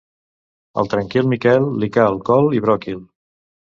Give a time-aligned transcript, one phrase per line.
[0.83, 3.03] Al tranquil Miquel li cal col i bròquil.